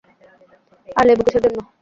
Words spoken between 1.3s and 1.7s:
জন্য?